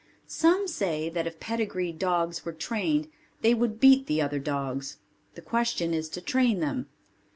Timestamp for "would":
3.53-3.79